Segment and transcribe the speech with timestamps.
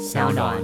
[0.00, 0.56] 小暖。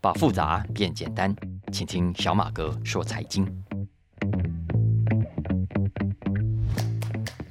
[0.00, 1.36] 把复杂变简单，
[1.70, 3.46] 请听小马哥说财经。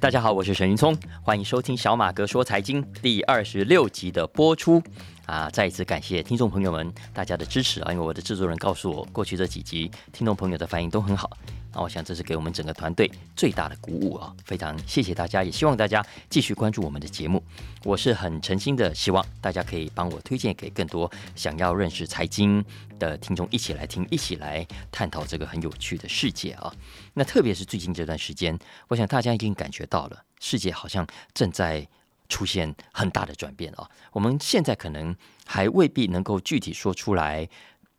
[0.00, 4.82] 大家好，我是沈云聪，欢迎收听小马哥说财经第二十六集的播出。
[5.26, 7.92] 啊，再一次感谢听众朋友们大家的支持啊！
[7.92, 11.30] 因为我的制作人告诉我，过去这几集听众朋友的反应都很好，
[11.72, 14.34] 那我想这是给我们整个团队最大的鼓舞啊！
[14.44, 17.42] 非常谢谢大家，也希望大家继续关注我们的节目。
[17.84, 22.64] 我是很诚心的，希望大家可以帮我推荐给更多想要认识财经
[22.98, 26.72] 的听众，一起来听，一起来探讨这个很有趣的世界啊！
[27.14, 31.86] 那特别是最近这段时间，我想大家已经感觉到了，世界好像正在。
[32.28, 33.88] 出现很大的转变啊！
[34.10, 37.48] 我们现在可能还未必能够具体说出来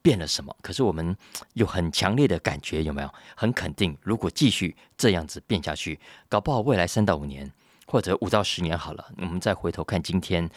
[0.08, 1.14] 变了什么，可是我们
[1.52, 3.14] 有很强烈的感觉，有没有？
[3.36, 6.00] 很肯定，如果继续这样子变下去，
[6.30, 7.52] 搞不好未来三到五年，
[7.86, 10.50] 或者五到十年好了，我们再回头看今天，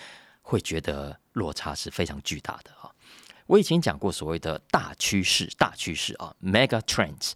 [0.43, 2.95] 会觉得落差是非常巨大的啊！
[3.49, 7.33] 我以前讲过所谓的大趋势，大趋势啊，mega trends，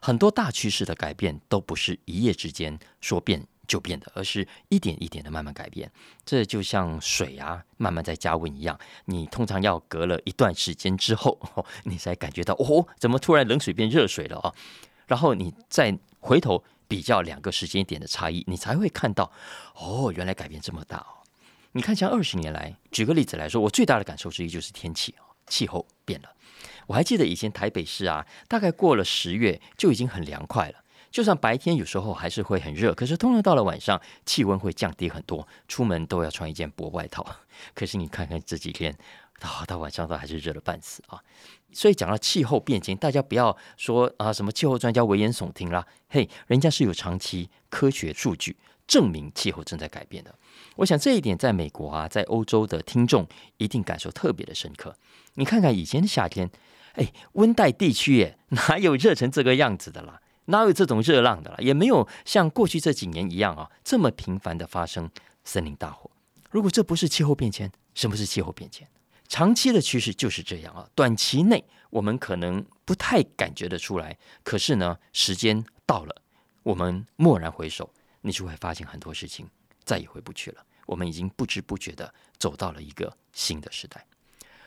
[0.00, 3.44] 很多大趋势的改变都不是一夜之间说变。
[3.66, 5.90] 就变的，而是一点一点的慢慢改变。
[6.24, 8.78] 这就像水啊，慢慢在加温一样。
[9.06, 11.38] 你通常要隔了一段时间之后，
[11.84, 14.52] 你才感觉到哦，怎么突然冷水变热水了啊？
[15.06, 19.30] 然后你再回头比较两个时间点的差异，你才会看到
[19.74, 21.22] 哦，原来改变这么大哦。
[21.72, 26.32] 你看，像二十年来，举个例子来说，我最大的感受之一就是天气啊，气候变了。
[26.86, 30.84] 我还记得以前台北市啊，大概过了十月就已经很凉快了。
[31.16, 37.26] 就算白天有时候还是会很热，可是通常到了晚上气温会降低很多，出门都要穿一件薄外套。
[37.72, 38.94] 可是你看看这几天，
[39.40, 41.18] 到到晚上都还是热的半死啊！
[41.72, 48.54] 所以讲到气候变迁，大家不要说啊什么气候专家危言耸听啦，嘿，人家是有长期科学数据
[48.86, 50.34] 证明气候正在改变的。
[50.74, 54.94] 我想这一点在美国啊，在欧洲的听众一定感受特别的深刻。
[55.36, 56.50] 你看看以前的夏天，
[56.92, 60.20] 哎，温带地区耶，哪有热成这个样子的啦？
[60.46, 61.56] 哪有这种热浪的了？
[61.60, 65.10] 也没有像过去这几年一样啊，这么频繁的发生
[65.44, 66.10] 森林大火。
[66.50, 68.88] 如果这不是气候变迁，什么是气候变迁？
[69.28, 70.88] 长期的趋势就是这样啊。
[70.94, 76.14] 短期内我们可能不太感觉得出来，可是呢，时间到了，
[76.62, 79.48] 我们蓦然回首，你就会发现很多事情
[79.84, 80.64] 再也回不去了。
[80.86, 84.06] 我们已经不知不觉的走到了一个新的时代。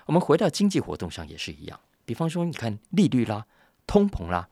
[0.05, 3.45] 我们回到经济活动上也是一样，比方说，你看利率啦，
[3.87, 4.49] 通膨啦。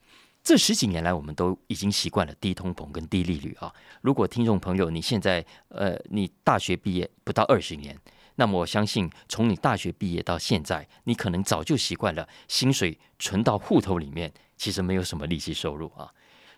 [0.48, 3.70] 这十几年来，我们都已经习惯了低通膨跟低利率啊。
[4.00, 8.00] 如果听众朋友你现在呃，你大学毕业不到二十年，
[8.36, 16.10] 那么我相信从你大学毕业到现在，你可能早就习惯了薪水存到户头里面，其实没有什么利息收入啊。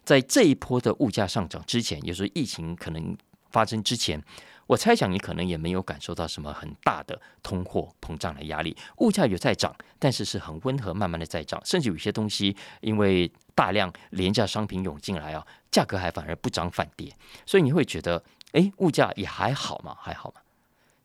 [0.04, 3.18] 在这一波的物价上涨之前，也是疫情可能
[3.50, 4.24] 发生之前。
[4.70, 17.12] 我猜想你可能也没有感受到什么很大的通货膨胀的压力，物价有在涨，但是是很温和、慢慢的在涨，甚至有些东西因为大量廉价商品涌进来啊，价格还反而不涨反跌，
[17.48, 20.42] 所以你会觉得，哎，物价也还好嘛，还好嘛。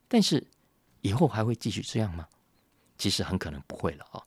[0.09, 0.47] 但是
[1.01, 2.29] 以后还会继续这样吗？
[2.99, 4.21] 其实很可能不会了啊，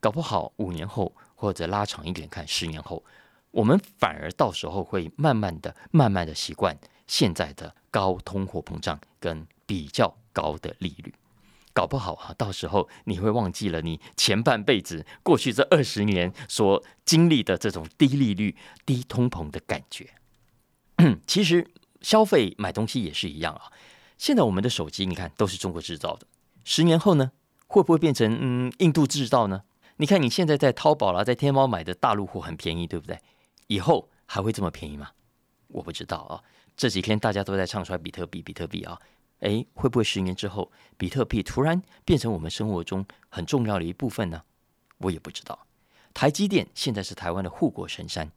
[0.00, 3.02] 搞不好五年后或者拉长一点看，十年后，
[3.52, 6.76] 我们反而到时候会慢慢的、慢慢的习惯。
[7.06, 11.14] 现在的高通货膨胀跟比较高的利率，
[11.72, 20.10] 搞不好啊，到时候你会忘记了你前半辈子过去这二十年所经历的这种低利率、低通膨的感觉。
[21.26, 21.70] 其实
[22.00, 23.70] 消费买东西也是一样啊。
[24.18, 26.26] 现在我们的手机，你看都是中国制造的，
[26.64, 27.32] 十年后呢，
[27.66, 29.62] 会不会变成嗯印度制造呢？
[29.96, 33.18] 你看你现在在淘宝啦，在天猫买的大陆货很便宜，对不对？
[33.66, 35.10] 以后还会这么便宜吗？
[35.68, 36.42] 我不知道啊。
[36.76, 38.98] 这几天大家都在唱衰比特币，比特币啊，
[39.40, 44.42] 诶，会不会十年之后，比特币突然变成我们生活中很重要的一部分呢？
[44.98, 45.66] 我也不知道。
[46.14, 48.30] 台积电现在是台湾的护国神山，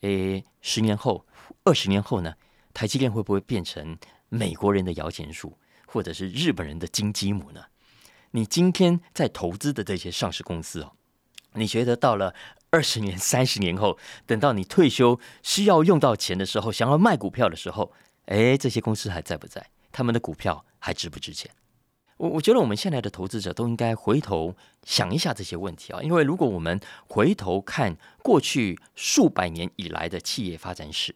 [0.00, 1.26] 诶，十年后、
[1.64, 2.34] 二十年后呢？
[2.74, 3.98] 台积电会不会变成
[4.28, 7.64] 美国人的摇钱树，或者是日本人的金鸡母呢？
[8.30, 10.92] 你今天在投资的这些上市公司哦，
[11.52, 12.34] 你觉得到了？
[12.72, 17.92] 二十年、三十年后，等到你退休需要用到钱的时候，想要卖股票的时候，
[18.24, 19.68] 哎，这些公司还在不在？
[19.92, 21.50] 他们的股票还值不值钱？
[22.16, 31.14] 我我觉得我们现在的投资者都应该回头想一下这些问题啊，因为如果我们回头看过去数百年以来的企业发展史，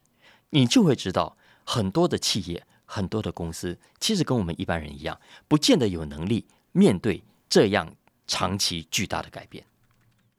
[0.51, 5.19] 你就会知道很多的企业、很多的公司，其实跟我们一般人一样，
[5.49, 9.65] 不见得有能力面对这样长期巨大的改变。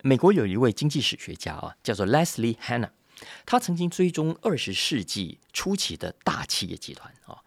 [0.03, 2.89] 美国有一位经济史学家啊，叫做 Leslie Hanna，
[3.45, 7.37] 他曾经追踪二十世纪初期的大企业集团啊，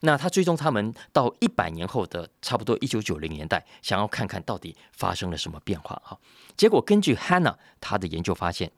[0.00, 6.18] 那他追踪他们到一百年后的差不多一九九零年代，想要看看到底发生了什么变化哈。
[6.56, 8.70] 结果根据 Hanna 他的研究发现，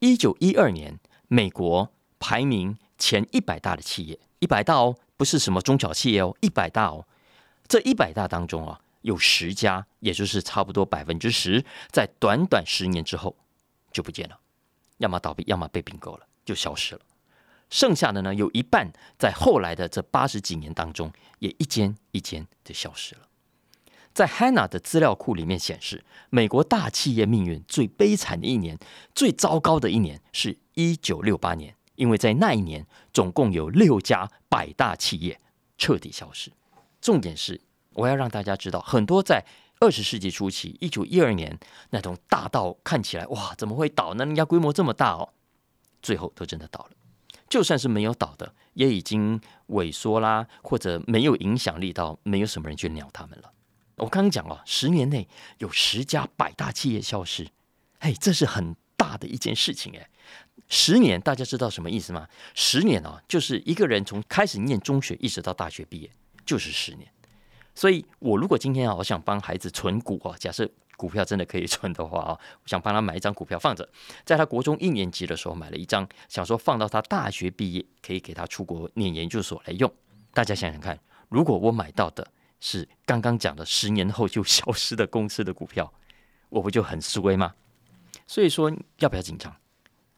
[0.00, 7.06] 一九一二年美国排名前一百大的企业，一百大哦，不是什么中小企业哦，一百大哦。
[7.66, 13.36] 这一百大当中啊，有十家，也就是差不多百分之十，在短短十年之后
[13.92, 14.36] 就不见了，
[14.98, 17.00] 要么倒闭，要么被并购了，就消失了。
[17.70, 23.20] 剩下的呢，有一半在后来的这八十几年当中，也一间一间的消失了。
[24.12, 28.76] 在 Hanna 的资料库里面显示，美国大企业命运最悲惨的一年、
[29.14, 35.40] 最糟糕的一年是一九六八年，因为在那一年，总共有六家百大企业
[35.78, 36.50] 彻底消失。
[37.00, 37.60] 重点是，
[37.96, 39.42] 我要让大家知道，很多在
[39.80, 41.58] 二十世纪初期，一九一二年
[41.90, 44.24] 那种大到看起来哇，怎么会倒呢？
[44.24, 45.28] 人家规模这么大哦，
[46.02, 46.90] 最后都真的倒了。
[47.48, 53.50] 就算是没有倒的，也已经萎缩啦，或者没有影响力到没有什么人去鸟他们了。
[53.96, 55.26] 我刚刚讲了，十年内
[55.58, 57.48] 有十家百大企业消失，
[58.00, 60.10] 嘿，这是很大的一件事情哎。
[60.68, 62.28] 十年，大家知道什么意思吗？
[62.54, 66.10] 十年啊，就是一个人从开始念中学一直到大学毕业，
[66.44, 67.08] 就是十年。
[67.76, 70.68] 所以我如果今天啊，我想帮孩子存股啊，假设。
[70.98, 72.32] 股票真的可以存的话啊，
[72.64, 73.86] 我想帮他买一张股票放着，
[74.24, 79.92] 在他国中一年级的时候买了一张，想说放到他大学毕业可以给他出国念研究所来用。
[80.32, 82.26] 大家想想看，如果我买到的
[82.60, 85.92] 是刚刚讲的十年后就消失的公司的股票，
[86.48, 87.54] 我不就很衰吗？
[88.26, 89.54] 所以说要不要紧张？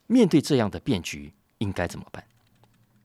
[0.07, 2.25] 面对这样的变局，应该怎么办？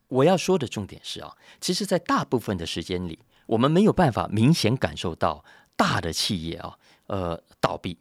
[0.09, 5.43] 我要说的重点是啊，其实，在大部分的时间里，我们没有办法明显感受到
[5.75, 6.77] 大的企业啊。
[7.07, 7.97] 呃，倒闭，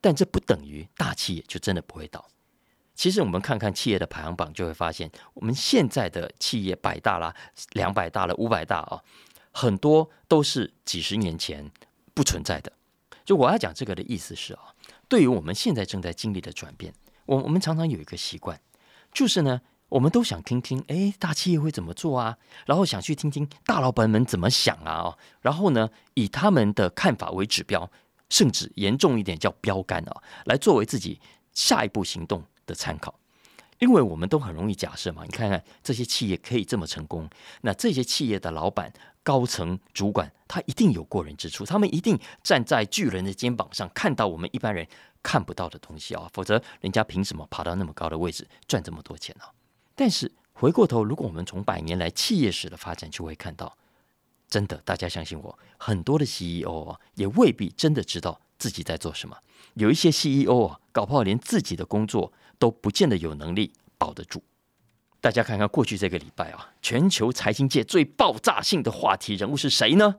[0.00, 2.28] 但这不等于大企业就真的不会倒。
[2.94, 7.34] 其实我们看看企业的排行榜，就会发现，我们现在的企业百大啦、
[7.72, 9.02] 两百大了、五百大啊，
[9.50, 11.70] 很多都是几十年前
[12.12, 12.70] 不存在的。
[13.24, 14.74] 就我要讲这个的意思是啊，
[15.08, 16.92] 对于我们现在正在经历的转变，
[17.24, 18.60] 我我们常常有一个习惯，
[19.12, 19.62] 就是呢，
[19.92, 22.36] 我们都想听听，哎，大企业会怎么做啊？
[22.66, 25.16] 然后想去听听大老板们怎么想啊？
[25.40, 27.90] 然后呢，以他们的看法为指标。
[28.30, 31.20] 甚至严重一点叫标杆啊，来作为自己
[31.52, 33.14] 下一步行动的参考，
[33.78, 37.28] 因为我们都很容易假设嘛，你看看这些企业可以这么成功，
[37.60, 38.90] 那这些企业的老板、
[39.22, 44.88] 高层、主管，他一定有过人之处，他们一定站在巨人的肩膀上，看到我们一般人
[45.22, 49.44] 看不到的东西啊，否则人家凭什么爬到那么高的位置赚这么多钱呢？
[49.94, 53.76] 但是回过头，如果我们从百年来企业史的发展，就会看到。
[54.48, 59.34] 真的，大家相信我，很多的 CEO 啊，也未必真的知道自己在做什么。
[59.74, 64.42] 有一些 CEO 啊，搞不好连自己的工作都不见得有能力保得住。
[65.22, 70.16] 大家看看过去这个礼拜啊，全球财经界最爆炸性的话题人物是谁呢？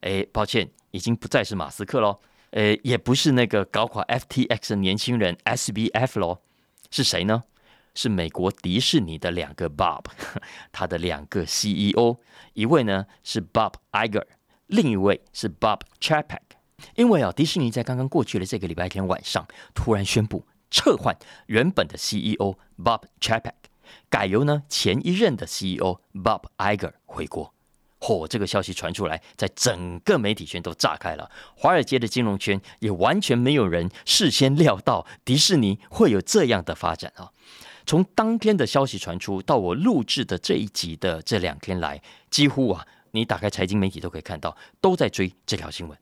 [0.00, 2.20] 哎，抱歉，已经不再是马斯克喽，
[2.52, 6.38] 呃，也不是那个搞垮 FTX 的年轻人 SBF 喽，
[6.90, 7.44] 是谁呢？
[7.94, 10.04] 是美国迪士尼的两个 Bob，
[10.72, 12.18] 他的两个 CEO，
[12.52, 14.24] 一位呢是 Bob Iger，
[14.66, 16.38] 另一位是 Bob Chapek。
[16.96, 23.52] 因为啊，迪士尼在刚刚过去的这个礼拜天晚上，突然宣布撤换原本的 CEO Bob Chapek，
[24.10, 27.54] 改由呢前一任的 CEO Bob Iger 回国。
[28.00, 37.30] 嚯，这个消息传出来，在整个媒体圈都炸开了，华尔街的金融圈也完全没有人事先料到迪士尼会有这样的发展啊。
[37.86, 42.00] 从当天的消息传出到我录制的这一集的这两天来，
[42.30, 45.98] 几乎啊，你打开财经媒体都可以看到，都在追这条新闻。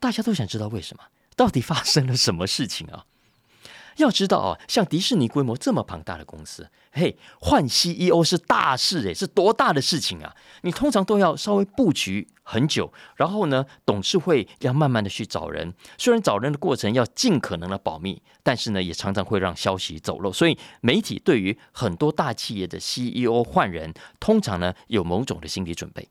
[0.00, 1.02] 大家都想知道为什么，
[1.36, 3.04] 到底发生了什么事情啊？
[3.96, 10.34] 要知道啊，像迪士尼规模这么庞大的公司，嘿，换 CEO 是大事诶，是多大的事情啊？
[10.62, 15.74] 你通常都要稍微布局很久，然后呢，董事会要慢慢的去找人。
[15.98, 20.32] 虽然找人的过程要尽可能的保密，但是呢，也常常会让消息走漏。
[20.32, 26.08] 所以媒体对于很多大企业的 CEO 换人，通常呢有某种的心理准备。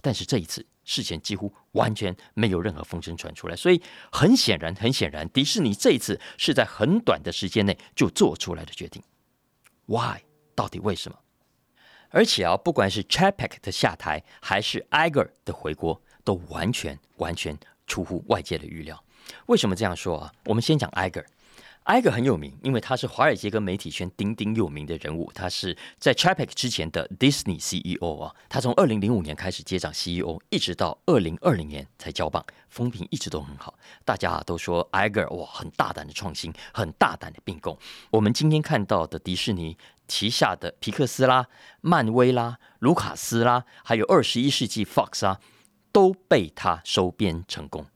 [0.00, 0.66] 但是这一次。
[0.86, 9.02] 事前几乎完全没有任何风声传出来，所以很显然，很显然，迪士尼这一次是在很短的时间内就做出来的决定。
[9.84, 10.22] Why？
[10.54, 11.18] 到底为什么？
[12.08, 19.04] 而且啊，不管是 Chapek 的下台，还是 Iger 的回国，都完全完全出乎外界的预料。
[19.46, 20.32] 为什么这样说啊？
[20.44, 21.24] 我们先讲 Iger。
[21.86, 25.30] 艾格很有名，因为他是华尔街跟媒体圈鼎鼎有名的人物。
[25.32, 33.78] 他是在 Chapek 之前的 Disney CEO 啊，他从二零零五年开始接掌 CEO，一直到二零二零年才交棒，风评一直都很好。
[34.04, 37.78] 大家都说艾格哇，很大胆的创新，很大胆的并购。
[38.10, 39.78] 我们今天看到的迪士尼
[40.08, 41.46] 旗下的皮克斯啦、
[41.82, 45.38] 漫威啦、卢卡斯啦，还有二十一世纪 Fox 啊，
[45.92, 47.86] 都被他收编成功。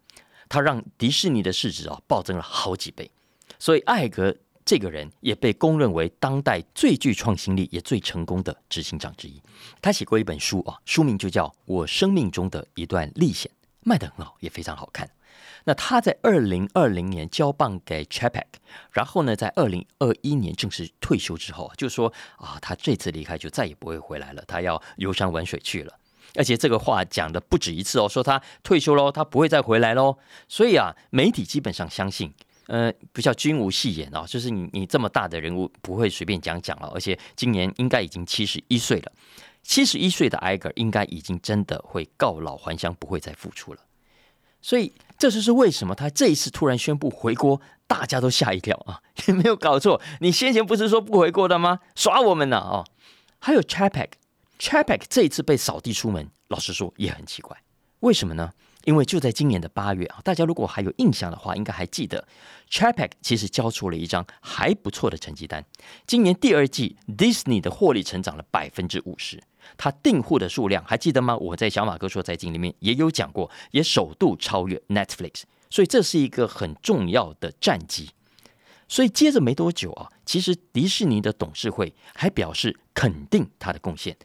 [0.48, 3.10] 他让迪士尼的市值啊暴增了好几倍。
[3.60, 9.40] 所以艾格这个人也被公认为当代最具创新力也最成功的执行长之一。
[9.80, 13.50] 他写过一本书啊，书名就叫《我生命中的一段历险》，
[13.84, 15.08] 卖得很好，也非常好看。
[15.64, 18.44] 那他在二零二零年交棒给 Chapek，
[18.92, 25.94] 然后呢，在二零二一年正式退休之后，就说啊，他这次离开就再也不会回来了，他要游山玩水去了。
[26.36, 30.16] 而且这个话讲的不止一次哦，说他退休喽，他不会再回来喽。
[30.48, 32.32] 所以啊，媒体基本上相信。
[32.70, 39.10] 呃，不叫君无戏言哦，就是你你这么大的人物不会随便讲讲了，而且今年应该已经七十一岁了，
[39.64, 43.80] 七十一岁的艾格应该已经真的会告老还乡，不会再复出了。
[44.62, 49.02] 所以这就是为什么他这一次突然宣布回国，大家都吓一跳啊！
[49.26, 51.80] 也没有搞错，你先前不是说不回国的吗？
[51.96, 52.86] 耍我们呢哦！
[53.40, 57.56] 还有 Chapek，Chapek 这一次被扫地出门，老实说也很奇怪，
[57.98, 58.52] 为什么呢？
[58.90, 62.26] 因为就在今年的八月啊，大家如果还有印象的话，应该还记得
[62.68, 65.64] Chapek 其实交出了一张还不错的成绩单。
[66.08, 69.40] 今年第二季 Disney 的获利成长了百分之五十，
[69.76, 71.36] 它订户的数量还记得吗？
[71.36, 78.10] 我在小马哥说财经里面也有讲过，也首度超越 Netflix，所以这是一个很重要的战绩。
[78.88, 84.16] 所以接着没多久啊，其实迪士尼的董事会还表示肯定他的贡献，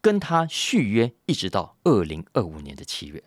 [0.00, 3.22] 跟他续约一直到二零二五年的七月。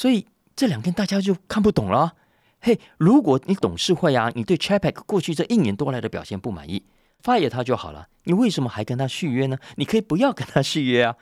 [0.00, 0.26] 所以
[0.56, 2.16] 这两天大家就看不懂了。
[2.62, 6.82] 嘿，如果你董事会啊，你对 Chapek 过去这一年多来的表现不满意
[7.22, 8.08] ，fire 他就好了。
[8.24, 9.58] 你为什么还跟他续约呢？
[9.76, 11.18] 你可以不要跟他续约啊。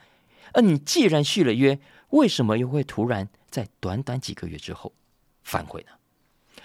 [0.53, 1.77] 而你既然续了约，
[2.11, 4.93] 为什么又会突然在短短几个月之后
[5.43, 5.91] 反悔呢？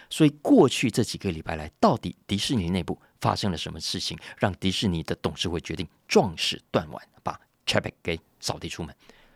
[0.09, 8.94] 所以过去这几个礼拜来，到底迪士尼内部发生了什么事情，让迪士尼的董事会决定壮士断腕，把 Chapek 给扫地出门？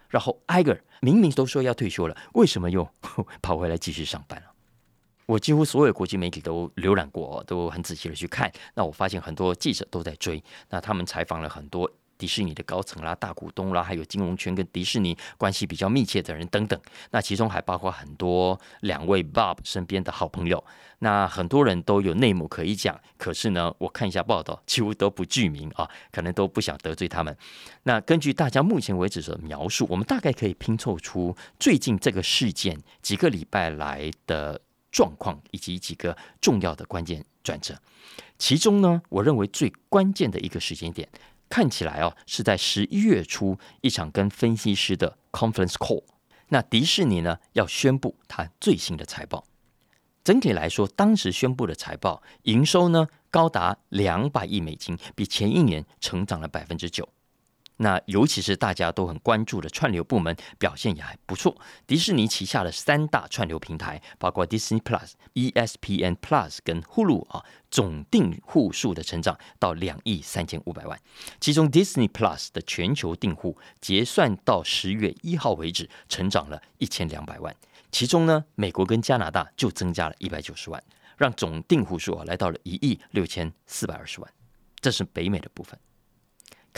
[0.08, 2.88] 然后艾格明明都说要退休了，为什么又
[3.42, 4.46] 跑回来继续上班了？
[5.26, 8.50] 我几乎所有国际媒体都浏览过，都很仔细的去看。
[8.74, 11.90] 那我发现很多记者都在追，那他们采访了很多。
[12.18, 16.78] 迪士尼的高层啦、大股东啦，还有金融圈跟迪士尼关系比较密切的人等等，
[17.12, 20.62] 那其中还包括很多两位 Bob 身边的好朋友。
[21.00, 27.34] 那很多人都有内幕可以讲，可是呢，我看一下报道，几乎都不具名啊，可能都不想得罪他们。
[27.84, 34.60] 那根据大家目前为止的描述，我们大概可以拼凑出最近这个事件几个礼拜来的
[34.90, 37.76] 状况，以及几个重要的关键转折。
[38.36, 41.08] 其中呢，我认为最关键的一个时间点。
[41.48, 46.04] 看起来哦，是在十一月初一场跟分析师的 conference call。
[46.48, 49.44] 那迪士尼呢要宣布它最新的财报。
[50.24, 57.08] 整体来说，当时宣布的财报营收呢高达两百亿美金，比前一年成长了百分之九。
[57.78, 61.56] 那尤其是大家都很关注的串流部门表现也还不错。
[61.86, 71.00] 迪士尼旗下的三大串流平台，包括 Disney Plus、ESPN Plus 跟 Hulu 啊，总订户数的成长到两亿三千五百万。
[71.40, 77.54] 其中 Disney Plus 的全球订户结算到十月一号为止，成长了一千两百万。
[77.92, 80.82] 其中呢，美国跟加拿大就增加了一百九十万，
[81.16, 84.30] 让总订户数啊来到了一亿六千四百二十万。
[84.80, 85.78] 这是北美的部分。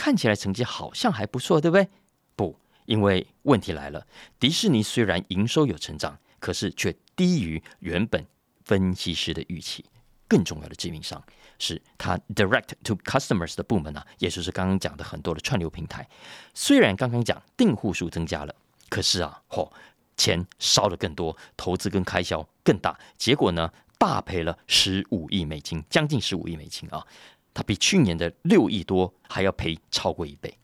[0.01, 1.87] 看起来成绩好像还不错，对不对？
[2.35, 4.07] 不，因为问题来了。
[4.39, 8.25] 迪士尼虽然营收有成长，可是却低于原本
[8.65, 9.85] 分析师的预期。
[10.27, 11.23] 更重要的致命伤
[11.59, 16.09] 是，它 direct to customers 的部门啊，也就是刚刚讲的很多的串流平台，
[16.55, 18.55] 虽然刚刚讲订户数增加了，
[18.89, 19.71] 可是啊，嚯，
[20.17, 27.05] 钱烧的更多，投资跟开销更大，结果呢，大赔了十五亿美金，将近十五亿美金啊。
[27.53, 30.57] 它比去年的六亿多还要赔超过一倍，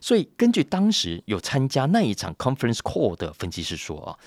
[0.00, 4.18] 所以根据当时有参加那一场 conference call 的分析师说啊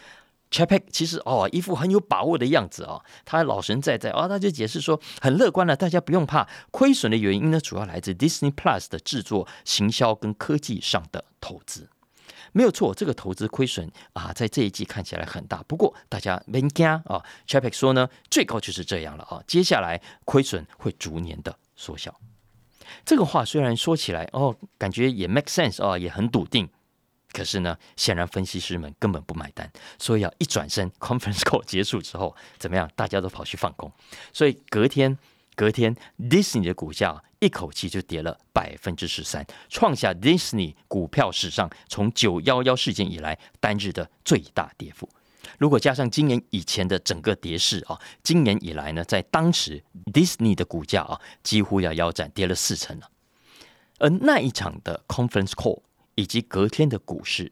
[0.49, 11.89] ，Chapek 其实哦一副很有把握的样子啊，他老神在在啊，他就解释说很乐观了，大家不用怕，亏损的原因呢主要来自 Disney Plus 的制作、行销跟科技上的投资，
[12.53, 21.53] 没有错，这个投资亏损啊在这一季看起来很大，不过大家别惊啊，Chapek 说呢最高就是这样了啊，接下来亏损会逐年的。
[21.77, 22.13] 缩小，
[23.05, 26.67] 这个话虽然说起来哦，感觉也 make sense 哦，也很笃定。
[27.33, 32.89] 可是呢，显然分析师们根本不买单，所以要一转身， conference call 结束之后，怎么样？
[32.95, 33.91] 大家都跑去放空。
[34.33, 35.15] 所以隔天
[35.53, 45.07] 隔天，Disney 的股价一口气就跌了百分之十三，创下 Disney 股票史上从九幺幺事件以来单日的最大跌幅。
[45.57, 49.83] 如果加上今年以前的整个跌势啊，今年以来呢，在当时
[50.13, 53.09] Disney 的股价啊，几乎要腰斩，跌了四成了。
[53.97, 55.81] 而那一场的 Conference Call
[56.13, 57.51] 以及隔天的股市，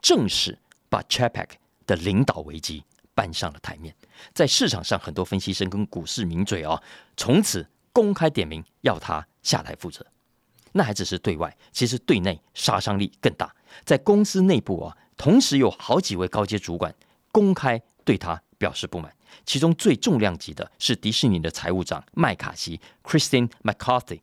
[0.00, 0.58] 正是
[0.88, 1.50] 把 Chapek
[1.86, 2.82] 的领导危机
[3.14, 3.94] 搬上了台面。
[4.32, 6.82] 在市场上，很多分析师跟股市名嘴啊，
[7.16, 10.04] 从此公开点名要他下台负责。
[10.72, 13.54] 那还只是对外，其实对内杀伤力更大。
[13.84, 16.92] 在公司内部啊，同时有好几位高阶主管。
[17.34, 19.12] 公开对他表示不满，
[19.44, 24.20] 其中最重量级的是迪士尼的财务长麦卡锡 （Christine McCarthy）。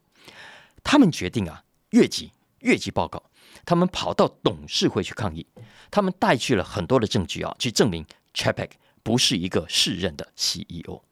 [0.82, 3.22] 他们决定啊，越级越级报告，
[3.66, 5.46] 他们跑到董事会去抗议，
[5.92, 8.72] 他们带去了很多的证据啊，去证明 Chapek
[9.04, 11.04] 不是一个适任的 CEO。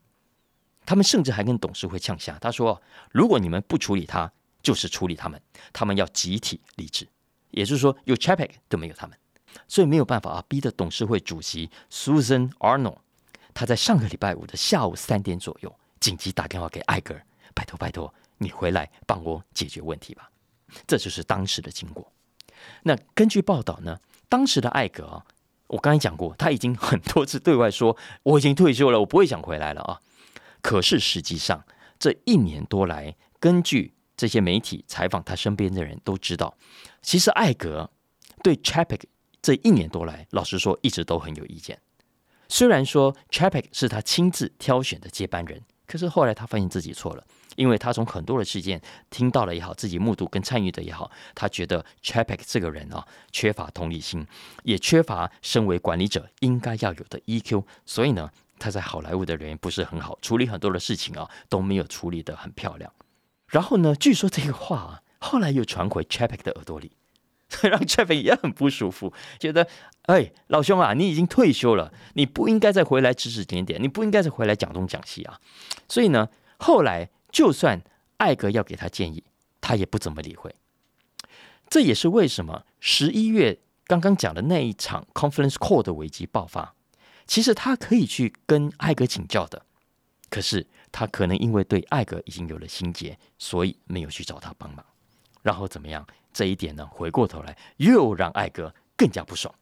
[0.85, 4.31] 他们甚至还跟董事会呛下，他说：“如果你们不处理他，
[4.63, 5.39] 就是处理他们，
[5.73, 7.05] 他们要集体离职。”
[7.51, 9.17] 也就是说，有 Chapek 都没有他们。
[9.67, 12.97] 所以没有办法啊，逼得董事会主席 Susan Arnold，
[13.53, 17.15] 他在上个礼拜五的下午三点左右紧急打电话给艾格，
[17.53, 20.29] 拜托拜托，你回来帮我解决问题吧。
[20.87, 22.11] 这就是当时的经过。
[22.83, 25.25] 那根据报道呢，当时的艾格啊，
[25.67, 29.99] 我刚才讲过，他已经很多次对外说我已经退休了，我不会想回来了啊。
[30.61, 31.63] 可是实际上
[31.97, 36.57] 这一年多来，根据这些媒体采访他身边的人都知道，
[37.01, 37.89] 其实艾格
[38.41, 39.03] 对 Chapik。
[39.41, 41.79] 这一年多来，老实说，一直都很有意见。
[42.47, 47.23] 虽然说 Chapek 是他亲自挑选的接班人，可是后来他发现自己错了，
[47.55, 54.25] 因为他从很多的事件听到了也好，自己目睹跟参与的也好，他觉得 Chapek 这个人啊，缺乏同理心，
[54.63, 62.91] 也缺乏身为管理者应该要有的 EQ，所以呢，他在好莱坞的人缘不是很好，处理很多的事情啊都没有处理的很漂亮。
[63.47, 66.91] 然后呢，据说这个话啊，后来又传回 Chapek 的耳朵里。
[67.69, 69.67] 让 c h a p 也很不舒服，觉得
[70.03, 75.39] 哎，老兄啊，你已经退休了，你不应该再回来指指点点，你不应该再回来讲东讲西啊。
[75.87, 77.81] 所以呢，后来就算
[78.17, 79.23] 艾格要给他建议，
[79.59, 80.53] 他也不怎么理会。
[81.69, 86.75] 这也是为什么十一月刚刚讲的那一场 Conference Call 的危机爆发，
[87.25, 89.65] 其实他可以去跟艾格请教的，
[90.29, 94.85] 可是他可能因为对艾格已经有了心结，所以没有去找他帮忙。
[95.41, 96.05] 然后怎么样？
[96.33, 99.53] 这一点呢，回过头来又让艾格更加不爽。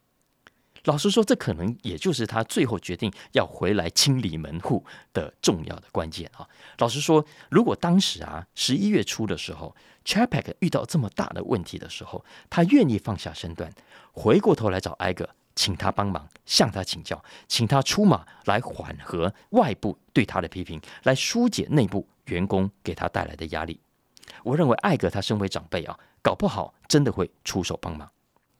[0.83, 6.47] 老实说，这可能也就是他最后决定要回来清理门户的重要的关键啊。
[6.77, 9.75] 老实说，如果当时啊十一月初的时候
[10.05, 13.69] ，Chapak 遇到这么大的问题的时候，他愿意放下身段，
[14.13, 23.77] 回过头来找艾格，请他帮忙，向他请教，请他出马来缓和外部对他的批评，来疏解内部员工给他带来的压力。
[24.43, 25.97] 我认为艾格他身为长辈啊。
[26.19, 28.11] 搞不好真的会出手帮忙，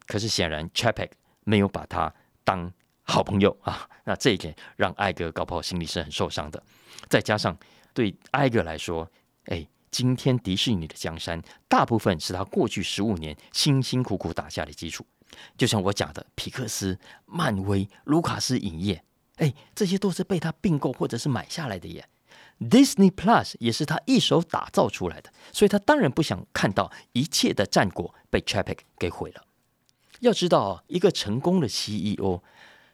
[0.06, 1.10] 可是显然 Chapek
[1.44, 2.14] 没有把他
[2.46, 2.72] 当
[3.04, 6.64] 好朋友啊，那这一点让艾格搞不好心里是很受伤的。
[7.10, 7.58] 再加上
[7.94, 9.12] 对艾格来说，
[9.48, 15.06] 哎，今天迪士尼的江山大部分是他过去十五年辛辛苦苦打下的基础，
[15.58, 19.04] 就像我讲的，皮克斯、漫威、卢卡斯影业，
[19.38, 22.08] 哎，这些都是被他并购或者是买下来的耶。
[22.60, 29.44] Disney Plus 也是他一手打造出来的，所以他当然不想看到一切的战果被 Chapek 给毁了。
[30.22, 32.42] 要知道，一个成功的 CEO，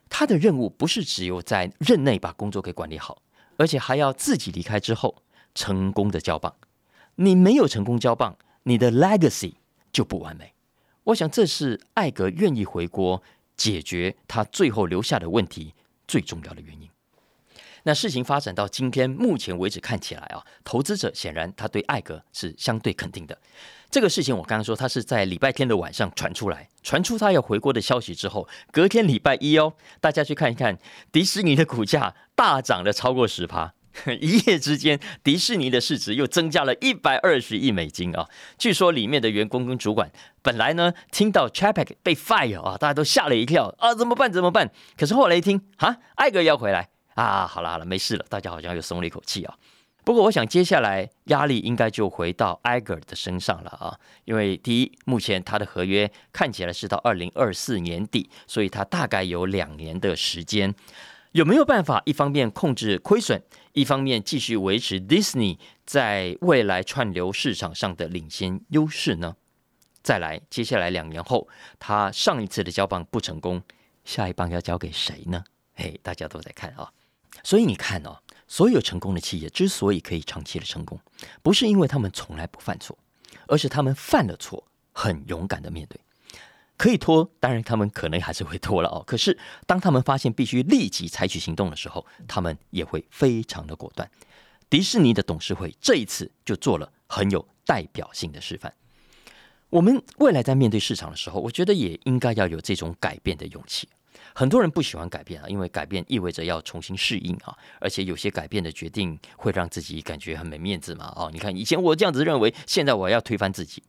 [0.10, 3.22] 他的任务不是只有在任内把工作给管理好，
[3.56, 5.24] 而且还要自己离开之后
[5.56, 6.54] 成功的交棒。
[7.16, 9.54] 你没有成功交棒，你的 legacy
[9.94, 10.54] 就不完美。
[11.06, 13.24] 我想这是艾格愿意回国
[13.56, 15.74] 解决他最后留下的问题
[16.06, 16.90] 最重要的原因。
[17.84, 23.38] 那事情发展到今天，目前为止看起来啊，投资者显然他对艾格是相对肯定的。
[23.92, 30.78] 这个事情我刚刚说，他是在礼拜天的晚上传出来，传出他要回国的消息之后，隔天礼拜一哦，大家去看一看，
[31.12, 33.74] 迪士尼的股价大涨了超过十趴，
[34.20, 38.28] 一夜之间，迪士尼的市值又增加了一百二十亿美金啊！
[38.58, 40.10] 据说里面的员工跟主管
[40.42, 44.32] 本来呢，听到 Chapek 被 fire 啊，大家都吓了一跳啊，怎么办？
[44.32, 44.72] 怎么办？
[44.98, 46.93] 可是后来一听啊，艾格要回来。
[47.16, 49.58] 啊，好了好了，没事了，大家好像又松了一口气啊。
[50.04, 60.76] 不过我想接下来压力应该就回到艾格尔的身上了啊，因为第一，目前他的合约看起来是到二零二四年底，所以他大概有两年的时间，
[61.32, 69.38] 有没有办法一方面控制亏损，一方面继续维持 Disney 在未来串流市场上的领先优势呢？
[70.02, 71.48] 再来，接下来两年后，
[71.80, 73.64] 他上一次的交棒不成功，
[74.04, 75.46] 下一棒要交给谁呢？
[75.76, 76.92] 嘿，大家都在看啊。
[77.44, 81.00] 所以你看哦，所有成功的企业之所以可以长期的成功，
[81.42, 82.98] 不是因为他们从来不犯错，
[83.48, 86.00] 而是他们犯了错，很勇敢的面对。
[86.76, 89.04] 可以拖，当然他们可能还是会拖了哦。
[89.06, 94.10] 可是当他们发现必须立即采取行动的时候，他们也会非常的果断。
[94.70, 98.74] 迪士尼的董事会这一次就做了很有代表性的示范。
[99.70, 103.88] 我们未来在面对市场的时候，我觉得也应该要有这种改变的勇气。
[104.34, 111.12] 很多人不喜欢改变啊，因为改变意味着要重新适应啊，而且有些改变的决定会让自己感觉很没面子嘛。
[111.16, 113.84] 哦，你看以前我这样子认为，现在我要推翻自己。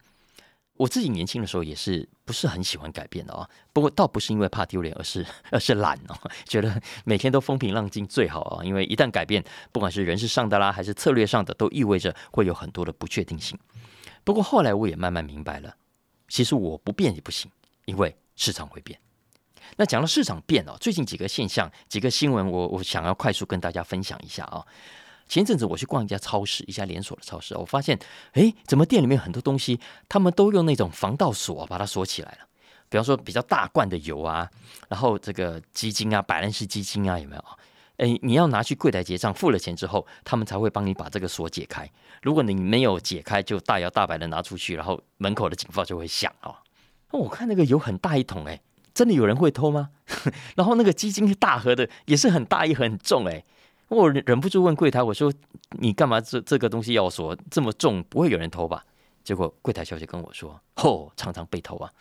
[0.77, 8.65] 我自己年轻的时候也是不是很喜欢改变的啊，不过倒不是因为怕丢脸，而是 而是懒哦，觉得每天都风平浪静最好啊。
[8.65, 13.57] 因为一旦改变，不管是人事上的啦，还是策略上的，都意味着会有很多的不确定性。
[14.25, 15.77] 不过后来我也慢慢明白了，
[16.27, 17.49] 其实我不变也不行，
[17.85, 18.99] 因为市场会变。
[19.77, 24.65] 那讲到市场变哦，最近几个现象、几个新闻，我我想要快速跟大家分享一下啊。
[25.27, 27.99] 前一阵子我去逛一家超市，一家连锁的超市，我发现，
[28.33, 32.39] 哎，怎么店里面很多东西，他们都用那种防盗锁把它锁起来了。
[32.91, 34.49] 比方说比较大罐的油啊，
[34.89, 37.45] 然后这个基金啊，百兰氏基金啊，有没有？
[37.97, 41.91] 哎，你要拿去柜台结账，付了钱之后，他们才会帮你把这个锁解开。
[42.23, 46.55] 如果你没有解开，就大摇大摆的拿出去，然后门口的警报就会响哦。
[47.11, 48.61] 那我看那个油很大一桶，哎。
[48.95, 49.91] 真的有人会偷吗？
[50.57, 53.45] 然后那个基金是大盒的，也是很大一盒，很重哎。
[53.89, 55.33] 我忍不住问柜台，我说
[55.79, 58.03] ：“你干嘛这这个东西要锁这么重？
[58.05, 58.85] 不会有人偷吧？”
[59.23, 61.93] 结果柜台小姐跟我说：“吼，常常被偷啊，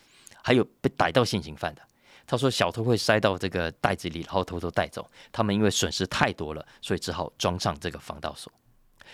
[0.42, 1.82] 还有被逮到现行犯的。”
[2.26, 5.08] 他说：“小偷会塞到这个袋子里，然后偷偷带走。
[5.30, 8.52] 他们因为损失太多了，所以只好装上这个防盗锁。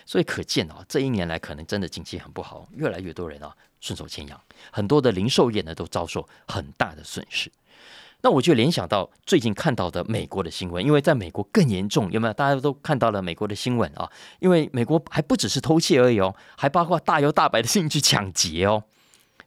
[0.06, 4.40] 所以可见啊，这一年来可能真的经济很不好，越来越多人啊顺手牵羊，
[4.70, 7.50] 很多的零售业呢都遭受很大的损失。”
[8.22, 12.34] 那我就联想到最近看到的美国的新闻，因为在美国更严重，有没有？
[12.34, 18.84] 大家都看到了美国的新闻啊，因为美国还不只是偷窃而已哦，还包括大摇大摆的进去抢劫哦。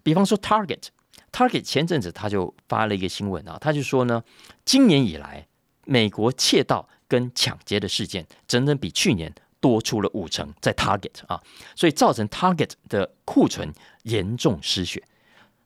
[0.02, 4.24] 比方说，Target，Target 前阵子他就发了一个新闻啊，他就说呢，
[4.66, 5.48] 今年以来
[5.86, 11.42] 美国窃盗跟抢劫的事件整整比去年多出了五成，在 Target 啊，
[11.76, 13.72] 所以造成 Target 的库存
[14.04, 15.02] 严重失血。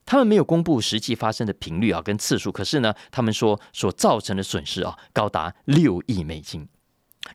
[0.08, 2.52] 他们没有公布实际发生的频率啊，跟次数。
[2.52, 6.68] 可是呢，他们说所造成的损失啊，高达六亿美金。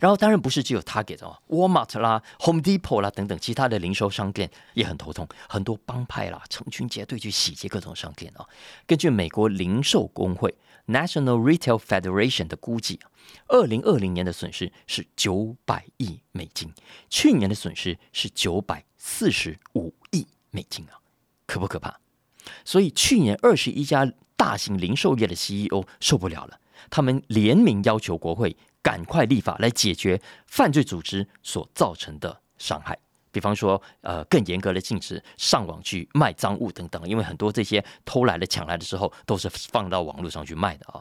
[0.01, 8.49] 然后当然不是只有 Target 哦，Walmart 啦、Home Depot 啦等等其他的零售商店也很头痛，很多帮派啦成群结队去洗劫各种商店啊。
[8.87, 10.57] 根据美国零售工会
[10.87, 13.01] National Retail Federation 的估计
[13.49, 16.73] 二零二零年的损失是九百亿美金，
[17.11, 20.97] 去年的损失是九百四十五亿美金啊，
[21.47, 22.02] 可不可怕？
[22.65, 26.59] 所以去年二十一家大型零售业的 CEO 受不了了，
[26.91, 32.99] 他们联名要求国会赶快立法来解决犯罪组织所造成的伤害。
[33.31, 41.01] 比方说，呃，更严格的禁止上网去卖赃物等等，因为很多这些偷来的、抢来的时候都是放到网络上去卖的啊。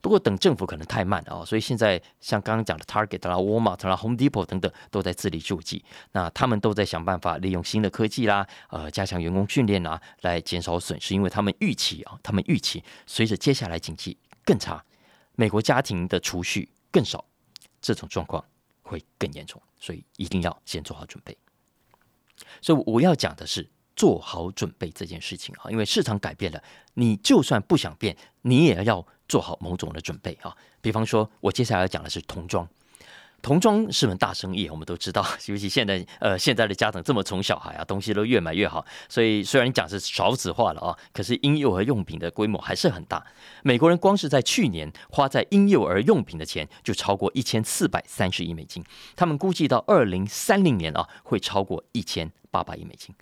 [0.00, 5.84] 不过等政府可能太慢啊，所以现在像刚刚讲的 Target 啦、Walmart 啦、Home Depot 等等都在自力救济。
[6.12, 11.14] 那他们都在想办法利用新的科技啦，呃，加强员工训练啊，来减少损失。
[11.14, 14.84] 因为他们预期啊，他们预期随着接下来经济更差，
[15.34, 17.24] 美国家庭的储蓄更少，
[17.80, 18.44] 这种状况
[18.82, 21.36] 会更严重，所以一定要先做好准备。
[22.60, 26.62] 所以我要讲的是做好准备这件事情啊，因为市场改变了，
[26.94, 29.06] 你就算不想变，你也要。
[29.28, 32.66] 做好某种的准备啊，比方说，我接下来要讲的是童装。
[33.40, 38.84] 童装是门大生意，我们都知道， 尤其现在呃，现在的家长这么宠小孩啊，东西都越买越好。
[39.08, 43.24] 所以虽然讲是少子化了啊，可是婴幼儿用品的规模还是很大。
[43.62, 48.82] 美国人光是在去年花在婴幼儿用品的钱就超过一千四百三十亿美金，
[49.14, 53.14] 他们估计到二零三零年啊，会超过一千八百亿美金。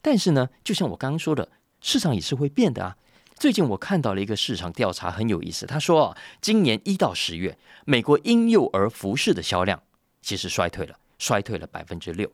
[0.00, 1.48] 但是呢，就像我刚刚说的，
[1.80, 2.96] 市场也是会变的啊。
[3.38, 5.66] 最近我看到了一个市场调查，很有意思。
[5.66, 9.82] 他说啊，今年一到十月，美国婴幼儿服饰的销量
[10.22, 12.32] 其实衰退了，衰退了百分之六。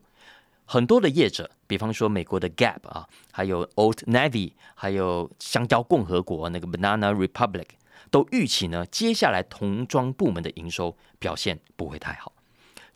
[0.63, 7.67] 很多的业者，比方说美国的 Gap 啊，还有 Old Navy，还有香蕉共和国那个 Banana Republic，
[8.09, 12.31] 都预期呢，接下来童装部门的营收表现不会太好。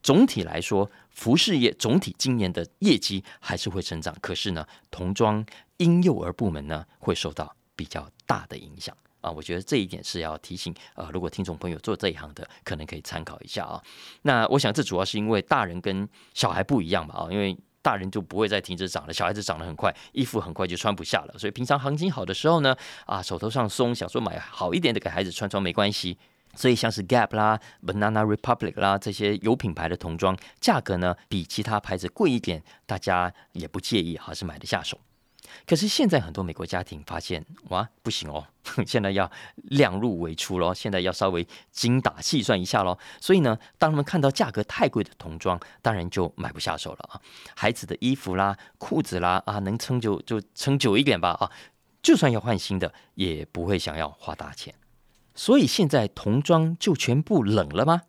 [0.02, 7.54] 总体来说，服饰业总体今年的业绩还是会成长，可是呢，童装婴幼儿部门呢会受到。
[7.78, 13.82] 比较大的影响啊，我觉得这一点是要提醒呃，如果听众朋友做这一行的，可能可以参考一下啊。
[14.24, 26.18] 那我想这主要是因为大人跟小孩不一样嘛啊，因为大人就不会再停止长了，小孩子长得很快，衣服很快就穿不下了，所以平常行情好的时候呢，啊手头上松，想说买好一点的给孩子穿穿没关系。
[26.56, 34.98] 所以像是 Gap 啦、Banana Republic 啦这些有品牌的童装，价格呢比其他牌子贵一点，大家也不介意，还是买得下手。
[35.65, 38.46] 可是现在很多美国家庭发现，哇，不行哦，
[38.86, 42.98] 现在要量入为出咯，现在要稍微精打细算一下咯。
[43.20, 47.22] 所以呢，当他们看到价格太贵的童装，当然就买不下手了啊。
[47.56, 51.52] 孩子的衣服啦、裤子啦啊，能撑就就撑久一点吧啊，
[52.02, 54.76] 就算要换新的，也不会想要花大钱。
[55.34, 58.02] 所以现在童装就全部冷了吗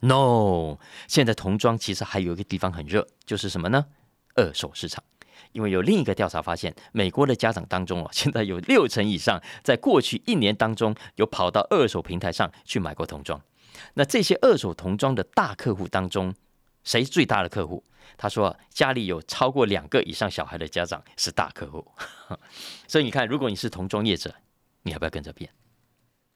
[0.00, 3.86] ？No，现在童装其实还有一个地方很热，就是什么呢？
[4.34, 5.02] 二手市场。
[5.56, 13.40] 因为有另一个调查发现，美国的家长当中哦， 现在有六成以上在过去一年当中有跑到二手平台上去买过童装。
[13.94, 16.34] 那这些二手童装的大客户当中，
[16.84, 17.82] 谁最大的客户？
[18.18, 21.86] 他说家里有超过两个以上小孩的家长是大客户。
[22.86, 24.34] 所以你看，如果你是童装业者，
[24.82, 25.50] 你要不要跟着变？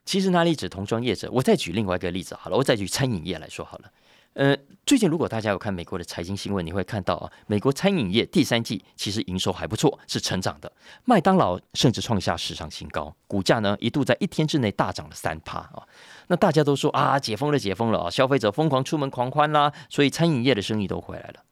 [0.06, 1.30] 其实哪里指童装业者？
[1.30, 3.92] 我再举另外一个例子好了，我再举餐饮业来说好了。
[4.34, 10.72] 呃，最近如果大家有看美国的财经新闻，你会看到啊，美国餐饮业第三季其实营收还不错，是成长的。
[11.04, 15.82] 麦当劳甚至创下史上新高，股价呢一度在一天之内大涨了三趴啊。
[16.28, 21.44] 那大家都说啊，解封了，解封了啊，消费者疯狂出门狂欢啦，所以餐饮业的生意都回来了。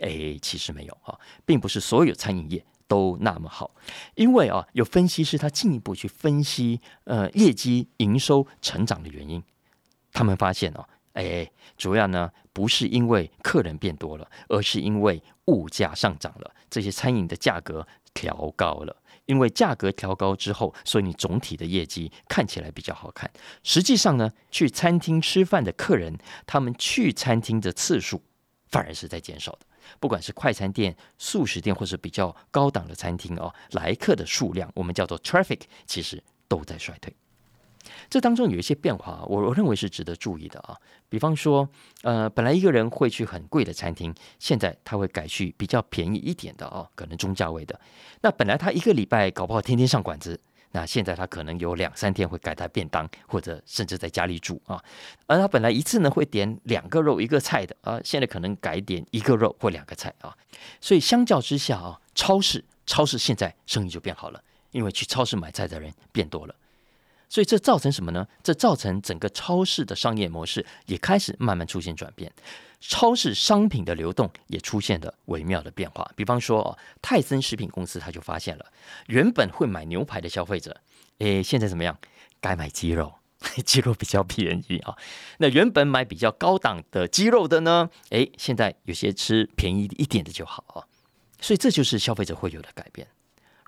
[0.00, 2.64] 哎，其实没有啊，并不是所有餐饮业。
[2.88, 3.70] 都那么好，
[4.16, 9.40] 因为啊，有分析师他进一步去分析呃业绩营收成长的原因，
[10.12, 18.96] 他们发现哦，哎，主要呢不是因为客人变多了，而是因为物价上涨了，这些餐饮的价格调高了，
[19.26, 23.30] 因为价格调高之后，所以你总体的业绩看起来比较好看。
[23.62, 28.22] 实际上呢，去餐厅吃饭的客人，他们去餐厅的次数
[28.68, 29.66] 反而是在减少的。
[29.98, 37.12] 不管是快餐店、素食店，或是比较高档的餐厅哦，来客的数量，我们叫做 traffic，其实都在衰退。
[38.08, 40.76] 这当中有一些变化，我我认为是值得注意的啊。
[41.08, 41.68] 比方说，
[42.02, 47.78] 呃，本来一个人会去很贵的餐厅，现在他会改去比较便宜一点的哦，可能中价位的。
[48.22, 50.38] 那本来他一个礼拜搞不好天天上馆子。
[50.72, 54.80] 那现在他可能有两三天会改他便当，或者甚至在家里煮啊。
[55.26, 60.32] 而他本来一次呢会点两个肉一个菜的啊，现在可能改点一个肉或两个菜啊。
[60.80, 64.40] 所以相较之下啊，超市超市现在生意就变好了，
[64.70, 66.54] 因为去超市买菜的人变多了。
[67.30, 68.26] 所以这造成什么呢？
[68.42, 72.30] 这造成整个超市的商业模式也开始慢慢出现转变。
[72.80, 78.66] 超市商品的流动也出现了微妙的变化，比方说哦，泰森食品公司他就发现了，
[79.06, 80.76] 原本会买牛排的消费者，
[81.20, 81.96] 诶，现在怎么样？
[82.40, 83.12] 该买鸡肉，
[83.64, 84.96] 鸡肉比较便宜啊。
[85.38, 90.82] 那原本买比较高档的鸡肉的呢，诶，现在有些吃便宜一点的就好啊。
[91.40, 93.06] 所以这就是消费者会有的改变。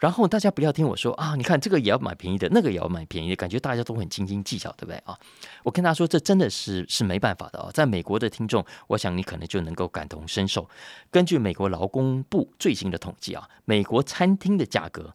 [0.02, 5.16] 然后大家不要听我说啊，你看这个也要买便宜的，那个也要买便宜的，感觉大家都很斤斤计较，对不对啊？
[5.62, 7.70] 我跟他说，这真的是是没办法的啊。
[7.72, 10.68] 在美国的听众，我想你可能就能够感同身受。
[11.08, 15.14] 根据美国劳工部最新的统计啊，美国餐厅的价格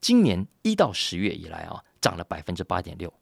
[0.00, 3.12] 今年一到十月以来啊，涨了百分之八点六，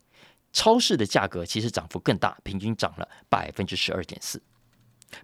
[0.52, 4.42] 超市的价格其实涨幅更大，平均涨了百分之十二点四。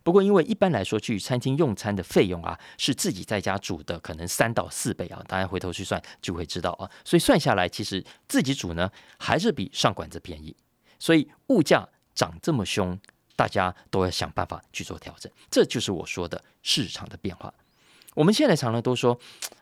[0.03, 5.23] 不过，因为一般来说去餐厅用餐的费用啊，是自己在家煮的，可能三到四倍啊。
[5.27, 6.91] 大家回头去算就会知道啊。
[7.05, 10.55] 所以算下来，其实自己煮呢还是比上馆子便宜。
[10.99, 12.99] 所以物价涨这么凶，
[13.35, 15.31] 大家都要想办法去做调整。
[15.51, 17.53] 这就是我说的市场的变化。
[18.15, 19.19] 我们现在常常都说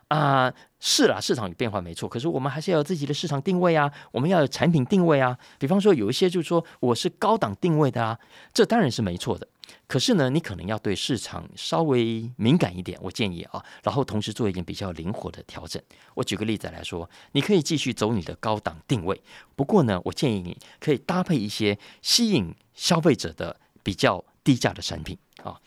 [0.09, 5.37] 啊，是啦，市场有变化没错，可是我们还是要有自己的市场定位啊，我们要有产品定位啊。
[5.57, 8.19] 比方说，有一些就是说我是高档定位的啊，
[8.53, 9.47] 这当然是没错的。
[9.87, 15.81] 可是呢，你可能要对市场稍微敏感一点，我建议啊，然后同时做一点比较灵活的调整。
[16.13, 19.21] 我举个例子来说，你可以继续走你的高档定位，
[19.55, 25.59] 不过呢，我建议你可以搭配一些吸引消费者的比较低价的产品啊。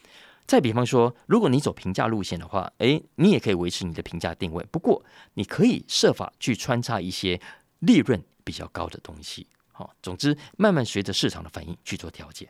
[0.47, 5.03] 再比方说，如果你走平价路线的话，诶，你也可以维持你的平价定位，不过
[5.35, 7.41] 你可以设法去穿插一些
[7.79, 9.47] 利润比较高的东西。
[9.73, 12.49] 好，总之慢慢随着市场的反应去做调节。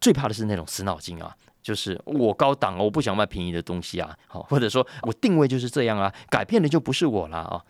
[0.00, 7.64] 最怕的是那种死脑筋啊，就是我高档，我不想卖便宜的东西啊，好，或者说我定位就是这样啊，改变的就不是我了啊。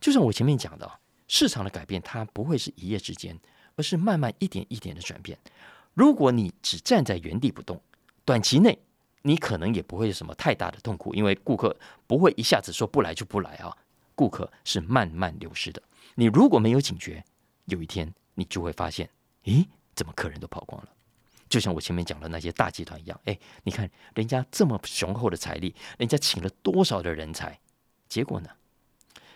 [0.00, 0.90] 就像我前面讲的，
[1.26, 3.38] 市场的改变它不会是一夜之间，
[3.76, 5.38] 而是慢慢一点一点的转变。
[5.94, 7.80] 如果你只站在原地不动，
[8.24, 8.78] 短期内
[9.22, 13.76] 你可能也不会有什么太大的痛苦，因为顾客不会一下子说不来就不来啊，
[14.14, 15.82] 顾客是慢慢流失的。
[16.14, 17.24] 你如果没有警觉，
[17.64, 19.10] 有一天你就会发现，
[19.44, 19.66] 咦，
[19.96, 20.88] 怎么客人都跑光了？
[21.48, 27.58] 就像我前面讲的那些大集团一样，哎，你看人家这么雄厚的财力，人家请了多少的人才，
[28.08, 28.50] 结果呢？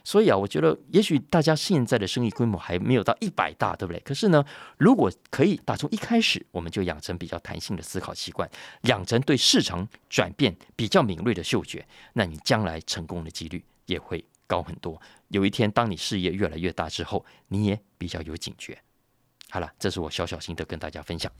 [0.04, 4.00] 所以啊，我觉得也许大家现在的生意规模还没有到一百大，对不对？
[4.00, 4.44] 可是呢，
[4.76, 8.50] 如果可以打从一开始我们就养成比较弹性的思考习惯，
[8.82, 15.00] 养成对市场转变比较敏锐的嗅觉，那你将来成功的几率也会高很多。
[15.28, 18.76] 有一天，当你事业越来越大之后，你也比较有警觉。
[19.52, 21.30] 好了，这是我小小心得跟大家分享。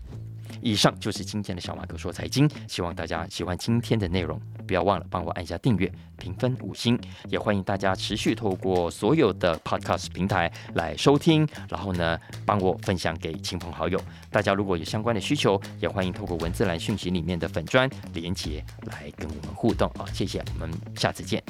[0.60, 13.98] 以上就是今天的小马哥说财经，希望大家喜欢今天的内容，不要忘了帮我按下订阅、评分五星，也欢迎大家持续透过所有的 Podcast 平台来收听，然后呢，帮我分享给亲朋好友。
[14.30, 20.04] 大家如果有相关的需求，也欢迎透过文字栏讯息里面的粉砖连接来跟我们互动啊！
[20.12, 21.42] 谢谢，我们下次见。